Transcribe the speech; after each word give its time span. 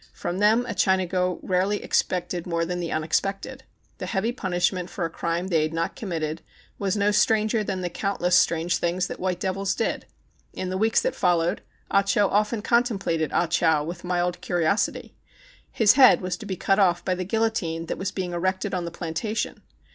From 0.13 0.39
them 0.39 0.65
a 0.65 0.73
Chinago 0.73 1.39
rarely 1.43 1.83
ex 1.83 2.01
pected 2.01 2.47
more 2.47 2.65
than 2.65 2.79
the 2.79 2.91
unexpected. 2.91 3.65
The 3.99 4.07
heavy 4.07 4.31
punishment 4.31 4.89
for 4.89 5.05
a 5.05 5.11
crime 5.11 5.49
they 5.49 5.61
had 5.61 5.75
not 5.75 5.95
com 5.95 6.09
mitted 6.09 6.41
w^as 6.79 6.97
no 6.97 7.11
stranger 7.11 7.63
than 7.63 7.81
the 7.81 7.87
countless 7.91 8.35
strange 8.35 8.77
things 8.77 9.05
that 9.05 9.19
white 9.19 9.39
devils 9.39 9.75
did. 9.75 10.07
In 10.53 10.71
the 10.71 10.79
w^eeks 10.79 11.03
that 11.03 11.13
followed, 11.13 11.61
Ah 11.91 12.01
Cho 12.01 12.27
often 12.29 12.63
contem 12.63 12.99
plated 12.99 13.29
Ah 13.31 13.45
Chow 13.45 13.83
with 13.83 14.03
mild 14.03 14.41
curiosity. 14.41 15.13
Kis 15.75 15.93
head 15.93 16.19
was 16.19 16.35
to 16.37 16.47
be 16.47 16.55
cut 16.55 16.79
off 16.79 17.05
by 17.05 17.13
the 17.13 17.23
guillotine 17.23 17.85
that 17.85 17.99
was 17.99 18.09
being 18.11 18.33
erected 18.33 18.73
on 18.73 18.85
the 18.85 18.89
plantation. 18.89 19.61